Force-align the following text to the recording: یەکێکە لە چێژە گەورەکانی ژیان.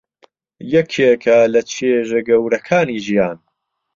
یەکێکە 0.73 1.37
لە 1.53 1.61
چێژە 1.73 2.19
گەورەکانی 2.29 3.03
ژیان. 3.05 3.37